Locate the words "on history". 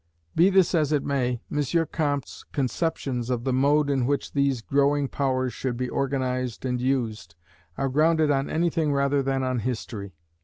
9.43-10.15